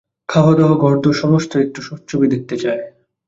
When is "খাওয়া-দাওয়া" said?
0.29-0.75